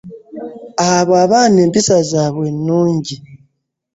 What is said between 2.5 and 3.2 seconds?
ennungi